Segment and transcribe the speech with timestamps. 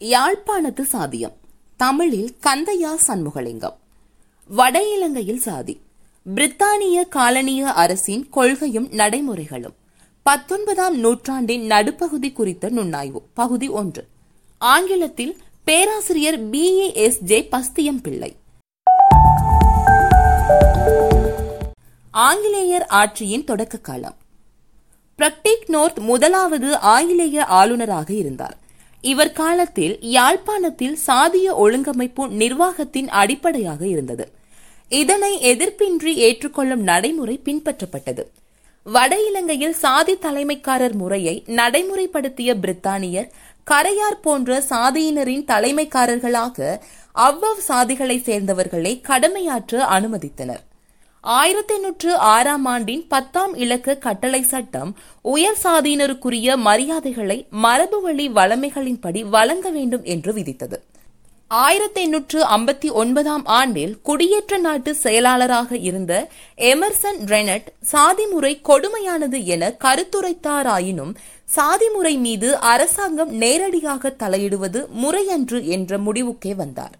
[0.00, 1.32] யாழ்ப்பாணத்து சாதியம்.
[1.76, 3.76] தமிழில் கந்தையா சண்முகலிங்கம்.
[4.48, 5.80] வட இலங்கையில் சாதி.
[6.34, 9.74] பிரித்தானிய காலனிய அரசின் கொள்கையும் நடைமுறைகளும்.
[10.22, 13.22] பத்தொன்பதாம் நூற்றாண்டின் நடுப்பகுதி குறித்த நுண்ணாய்வு.
[13.34, 14.06] பகுதி ஒன்று.
[14.58, 16.78] ஆங்கிலத்தில் பேராசிரியர் P.
[16.78, 16.94] A.
[16.94, 17.20] S.
[17.20, 17.48] J.
[17.50, 18.36] Bastiam Pillai.
[22.10, 24.16] ஆங்கிலேயர் ஆட்சியின் தொடக்க காலம்
[25.18, 28.66] பிரக்டிக் நோர்த் முதலாவது ஆங்கிலேய ஆளுநராக இருந்தார்.
[29.00, 34.32] இவர் காலத்தில் யாழ்ப்பாணத்தில் சாதிய ஒழுங்கமைப்பு நிர்வாகத்தின் அடிப்படையாக இருந்தது.
[34.88, 38.24] இதனை எதிர்ப்பின்றி ஏற்றுக்கொள்ளும் நடைமுறை பின்பற்றப்பட்டது.
[38.84, 43.28] வட இலங்கையில் சாதி தலைமைக்காரர் முறையை நடைமுறைப்படுத்திய பிரித்தானியர்
[43.66, 46.80] கரையார் போன்ற சாதியினரின் தலைமைக்காரர்களாக
[47.14, 50.62] அவ்வவ் சாதிகளை சேர்ந்தவர்களை கடமையாற்ற அனுமதித்தனர்.
[51.36, 59.70] ஆயிரத்தி எண்ணூற்று ஆறாம் ஆண்டின் பத்தாம் இலக்க கட்டளை சட்டம் உயர் சாதியினருக்குரிய மரியாதைகளை மரபு வழி வளமைகளின்படி வழங்க
[59.70, 60.78] வேண்டும் என்று விதித்தது.
[61.48, 69.76] ஆயிரத்தி எண்ணூற்று ஐம்பத்தி ஒன்பதாம் ஆண்டில் குடியேற்ற நாட்டு செயலாளராக இருந்த எமர்சன் ரெனட் சாதி முறை கொடுமையானது என
[69.84, 71.12] கருத்துரைத்தாராயினும்
[71.44, 76.96] சாதி முறை மீது அரசாங்கம் நேரடியாக தலையிடுவது முறையன்று என்ற முடிவுக்கே வந்தார்.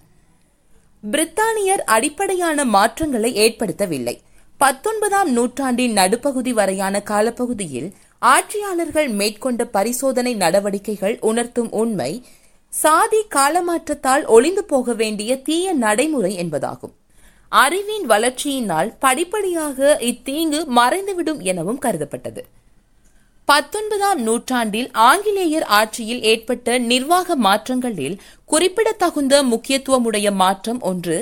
[1.11, 4.15] பிரித்தானியர் அடிப்படையான மாற்றங்களை ஏற்படுத்தவில்லை.
[4.61, 12.25] பத்தொன்பதாம் நூற்றாண்டின் நடுப்பகுதி வரையான காலப்பகுதியில் ஆட்சியாளர்கள் மேற்கொண்ட பரிசோதனை நடவடிக்கைகள் உணர்த்தும் உண்மை
[12.73, 16.95] சாதி காலமாற்றத்தால் ஒளிந்து போக வேண்டிய தீய நடைமுறை என்பதாகும்.
[17.49, 22.43] அறிவின் வளர்ச்சியினால் படிப்படியாக இத்தீங்கு மறைந்துவிடும் எனவும் கருதப்பட்டது.
[23.45, 31.17] பத்தொன்பதாம் நூற்றாண்டில் ஆங்கிலேயர் ஆட்சியில் ஏற்பட்ட நிர்வாக மாற்றங்களில் குறிப்பிடத்தகுந்த முக்கியத்துவமுடைய மாற்றம் ஒன்று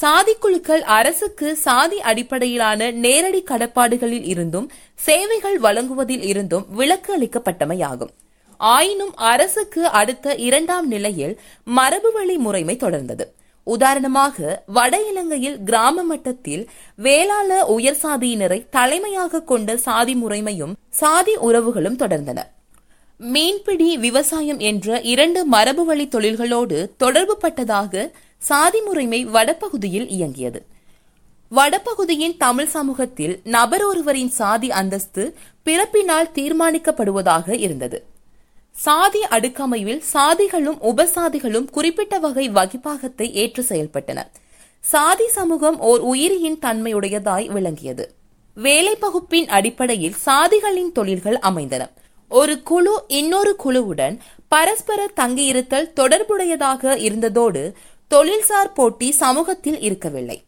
[0.00, 8.12] சாதி குழுக்கள் அரசுக்கு சாதி அடிப்படையிலான நேரடி கடப்பாடுகளில் இருந்தும் சேவைகள் வழங்குவதில் இருந்தும் விலக்கு அளிக்கப்பட்டமையாகும்.
[8.60, 11.34] ஆயினும் அரசுக்கு அடுத்த இரண்டாம் நிலையில்
[11.78, 13.26] மரபு வழி முறைமை தொடர்ந்தது.
[13.66, 16.64] உதாரணமாக வட இலங்கையில் கிராம மட்டத்தில்
[16.96, 22.40] வேளாள உயர் சாதியினரை தலைமையாக கொண்ட சாதி முறைமையும் சாதி உறவுகளும் தொடர்ந்தன.
[23.20, 28.10] மீன்பிடி விவசாயம் என்ற இரண்டு மரபு வழி தொழில்களோடு தொடர்பு பட்டதாக
[28.44, 30.60] சாதி முறைமை வடபகுதியில் இயங்கியது.
[31.50, 38.04] வடபகுதியின் தமிழ் சமூகத்தில் நபர் ஒருவரின் சாதி அந்தஸ்து பிறப்பினால் தீர்மானிக்கப்படுவதாக இருந்தது.
[38.72, 44.26] சாதி அடுக்கமைவில் சாதிகளும் உபசாதிகளும் குறிப்பிட்ட வகை வகிப்பாகத்தை ஏற்று செயல்பட்டன.
[44.80, 48.14] சாதி சமூகம் ஓர் உயிரியின் தன்மையுடையதாய் விளங்கியது.
[48.54, 51.90] வேலை பகுப்பின் அடிப்படையில் சாதிகளின் தொழில்கள் அமைந்தன.
[52.28, 54.18] ஒரு குழு இன்னொரு குழுவுடன்
[54.48, 57.62] பரஸ்பர தங்கியிருத்தல் தொடர்புடையதாக இருந்ததோடு
[58.08, 60.44] தொழில்சார் போட்டி சமூகத்தில் இருக்கவில்லை.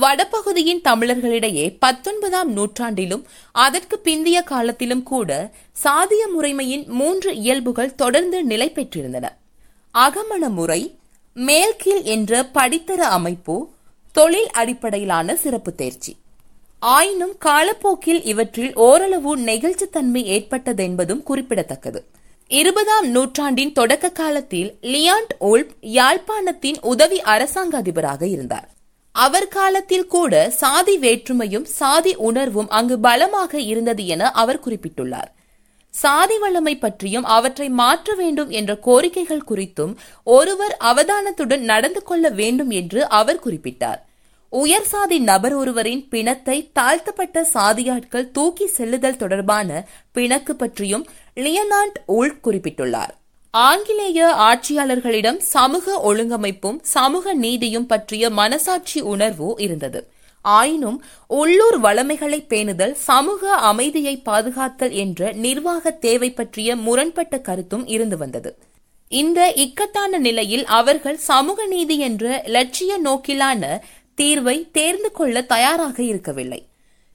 [0.00, 5.50] வடபகுதியின் தமிழர்களிடையே பத்தொன்பதாம் நூற்றாண்டிலும் அதற்கு பிந்திய காலத்திலும் கூட
[5.84, 9.28] சாதிய முறைமையின் மூன்று இயல்புகள் தொடர்ந்து நிலை பெற்றிருந்தன.
[9.94, 10.98] அகமண முறை
[11.34, 13.68] மேல்கீழ் என்ற படித்தர அமைப்பு
[14.12, 16.16] தொழில் அடிப்படையிலான சிறப்பு தேர்ச்சி.
[16.78, 22.04] ஆயினும் காலப்போக்கில் இவற்றில் ஓரளவு நெகிழ்ச்சித்தன்மை ஏற்பட்டதென்பதும் குறிப்பிடத்தக்கது.
[22.50, 28.68] இருபதாம் நூற்றாண்டின் தொடக்க காலத்தில் லியாண்ட் ஓல்ப் யாழ்ப்பாணத்தின் உதவி அரசாங்க அதிபராக இருந்தார்.
[29.12, 35.30] அவர் காலத்தில் கூட சாதி வேற்றுமையும் சாதி உணர்வும் அங்கு பலமாக இருந்தது என அவர் குறிப்பிட்டுள்ளார்.
[35.90, 43.08] சாதி வளமை பற்றியும் அவற்றை மாற்ற வேண்டும் என்ற கோரிக்கைகள் குறித்தும் ஒருவர் அவதானத்துடன் நடந்து கொள்ள வேண்டும் என்று
[43.08, 44.06] அவர் குறிப்பிட்டார்.
[44.50, 51.06] உயர் சாதி நபர் ஒருவரின் பிணத்தை தாழ்த்தப்பட்ட சாதியாட்கள் தூக்கி செல்லுதல் தொடர்பான பிணக்கு பற்றியும்
[51.38, 53.10] லியனாண்ட் உள் குறிப்பிட்டுள்ளார்.
[53.50, 60.10] ஆங்கிலேய ஆட்சியாளர்களிடம் சமூக ஒழுங்கமைப்பும் சமூக நீதியும் பற்றிய மனசாட்சி உணர்வு இருந்தது.
[60.42, 68.58] ஆயினும் உள்ளூர் வளமைகளை பேணுதல் சமூக அமைதியை பாதுகாத்தல் என்ற நிர்வாக தேவை பற்றிய முரண்பட்ட கருத்தும் இருந்து வந்தது.
[69.08, 73.78] இந்த இக்கட்டான நிலையில் அவர்கள் சமூக நீதி என்ற லட்சிய நோக்கிலான
[74.16, 76.67] தீர்வை தேர்ந்து கொள்ள தயாராக இருக்கவில்லை.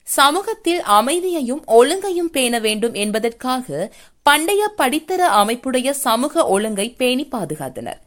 [0.04, 3.92] சமூகத்தில் அமைதியையும் ஒழுங்கையும் பேண வேண்டும் என்பதற்காக
[4.22, 8.00] பண்டைய படித்தர அமைப்புடைய சமூக ஒழுங்கை பேணி பாதுகாத்தனர்.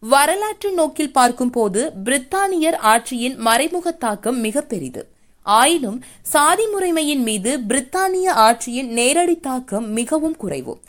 [0.00, 5.08] வரலாற்று நோக்கில் பார்க்கும்போது பிரித்தானியர் ஆட்சியின் மறைமுக தாக்கம் மிக பெரிது.
[5.42, 10.80] ஆயினும் சாதி முறைமையின் மீது பிரித்தானிய ஆட்சியின் நேரடி தாக்கம் மிகவும் குறைவு.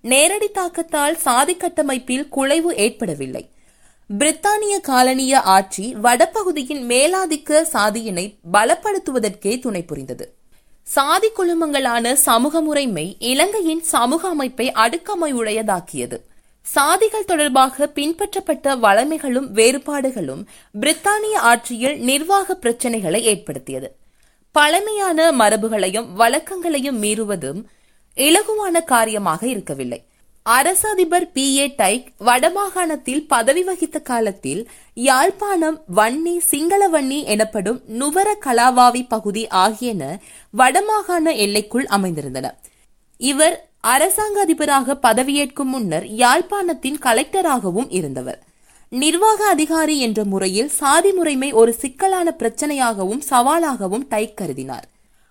[0.00, 3.50] நேரடி தாக்கத்தால் சாதி கட்டமைப்பில் குலைவு ஏற்படவில்லை.
[4.16, 10.34] பிரித்தானிய காலனிய ஆட்சி வடபகுதியின் மேலாதிக்க சாதியினை பலப்படுத்துவதற்கே துணை புரிந்தது.
[10.82, 16.20] சாதி குழுமங்களான சமூக முறைமை இலங்கையின் சமூக அமைப்பை அடுக்கமையுடையதாக்கியது
[16.74, 20.48] சாதிகள் தொடர்பாக பின்பற்றப்பட்ட வளமைகளும் வேறுபாடுகளும்
[20.80, 23.96] பிரித்தானிய ஆட்சியில் நிர்வாக பிரச்சினைகளை ஏற்படுத்தியது.
[24.52, 27.64] பழமையான மரபுகளையும் வழக்கங்களையும் மீறுவதும்
[28.16, 30.07] இலகுவான காரியமாக இருக்கவில்லை.
[30.50, 31.58] அரச அதிபர் பி.
[31.58, 31.74] ஏ.
[31.76, 40.20] டைக் வடமாகாணத்தில் பதவி வகித்த காலத்தில் யாழ்ப்பாணம் வன்னி சிங்களவன்னி எனப்படும் நுவர கலாவாவி பகுதி ஆகியன
[40.58, 42.50] வடமாகாண எல்லைக்குள் அமைந்திருந்தன.
[43.18, 48.42] இவர் அரசாங்க அதிபராக பதவியேற்கும் முன்னர் யாழ்ப்பாணத்தின் கலெக்டராகவும் இருந்தவர்.
[48.88, 54.86] நிர்வாக அதிகாரி என்ற முறையில் சாதி முறைமை ஒரு சிக்கலான பிரச்சனையாகவும் சவாலாகவும் டைக் கருதினார்.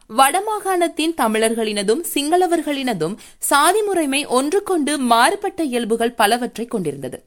[0.10, 7.26] வடமாகாணத்தின் தமிழர்களினதும் சிங்களவர்களினதும் சாதி முறைமை ஒன்றுகொண்டு மாறுபட்ட இயல்புகள் பலவற்றை கொண்டிருந்தது.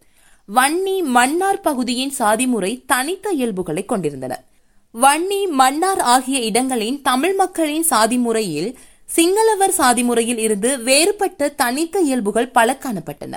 [0.48, 4.44] வன்னி மன்னார் பகுதியின் சாதி முறை தனித்த இயல்புகளை கொண்டிருந்தன.
[4.94, 8.70] வன்னி மன்னார் ஆகிய இடங்களின் தமிழ் மக்களின் சாதி முறையில்
[9.08, 13.34] சிங்களவர் சாதி முறையில் இருந்து வேறுபட்ட தனித்த இயல்புகள் பல காணப்பட்டன.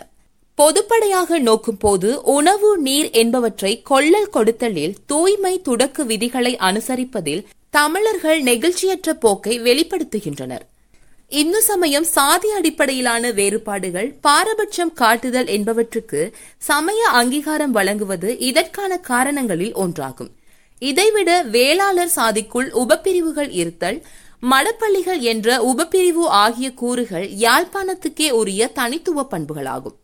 [0.57, 7.41] பொதுப்படையாக நோக்கும் போது உணவு நீர் என்பவற்றை கொள்ளல் கொடுத்தலில் தூய்மை துடக்கு விதிகளை அனுசரிப்பதில்
[7.75, 10.63] தமிழர்கள் நெகிழ்ச்சியற்ற போக்கை வெளிப்படுத்துகின்றனர்.
[11.29, 20.29] இந்து சமயம் சாதி அடிப்படையிலான வேறுபாடுகள் பாரபட்சம் காட்டுதல் என்பவற்றுக்கு சமய அங்கீகாரம் வழங்குவது இதற்கான காரணங்களில் ஒன்றாகும்.
[20.79, 24.05] இதைவிட வேளாளர் சாதிக்குள் உபப்பிரிவுகள் இருத்தல்
[24.51, 29.97] மடப்பள்ளிகள் என்ற உபப்பிரிவு ஆகிய கூறுகள் யாழ்ப்பாணத்துக்கே உரிய தனித்துவ பண்புகளாகும்.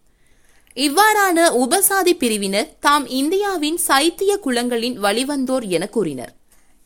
[0.76, 6.34] இவ்வாறான உபசாதி பிரிவினர் தாம் இந்தியாவின் சைத்திய குலங்களின் வழிவந்தோர் என கூறினர்.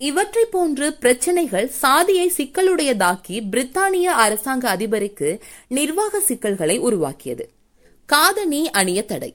[0.03, 7.45] இவற்றை போன்று பிரச்சனைகள் சாதியை சிக்கலுடையதாக்கி பிரித்தானிய அரசாங்க அதிபருக்கு நிர்வாக சிக்கல்களை உருவாக்கியது.
[8.05, 9.31] காதணி அணிய தடை.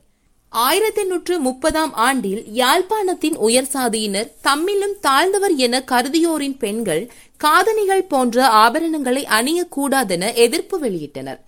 [0.48, 9.24] ஆயிரத்தி எண்ணூற்று முப்பதாம் ஆண்டில் யாழ்ப்பாணத்தின் உயர் சாதியினர் தம்மிலும் தாழ்ந்தவர் என கருதியோரின் பெண்கள் காதணிகள் போன்ற ஆபரணங்களை
[9.38, 11.40] அணியக்கூடாதென எதிர்ப்பு வெளியிட்டனர்.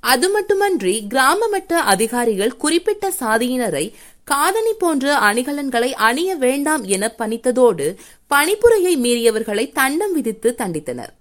[0.00, 3.92] அது மட்டுமன்றி கிராம மட்ட அதிகாரிகள் குறிப்பிட்ட சாதியினரை
[4.26, 7.86] காதணி போன்ற அணிகலன்களை அணிய வேண்டாம் என பணித்ததோடு
[8.30, 11.12] பணிப்புரையை மீறியவர்களை தண்டம் விதித்து தண்டித்தனர்.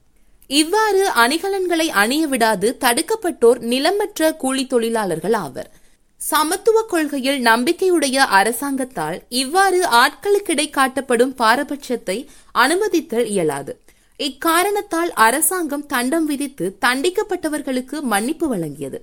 [0.48, 5.70] இவ்வாறு அணிகலன்களை அணிய விடாது தடுக்கப்பட்டோர் நிலமற்ற கூலி தொழிலாளர்கள் ஆவர்.
[6.18, 13.80] சமத்துவ கொள்கையில் நம்பிக்கையுடைய அரசாங்கத்தால் இவ்வாறு ஆட்களுக்கிடை காட்டப்படும் பாரபட்சத்தை அனுமதித்தல் இயலாது.
[14.20, 19.02] இக்காரணத்தால் அரசாங்கம் தண்டம் விதித்து தண்டிக்கப்பட்டவர்களுக்கு மன்னிப்பு வழங்கியது.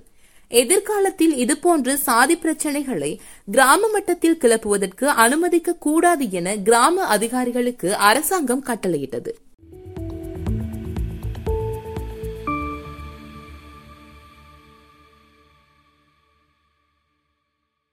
[0.61, 3.09] எதிர்காலத்தில் இதுபோன்று சாதி பிரச்சனைகளை
[3.51, 9.31] கிராம மட்டத்தில் கிளப்புவதற்கு அனுமதிக்க கூடாது என கிராம அதிகாரிகளுக்கு அரசாங்கம் கட்டளையிட்டது.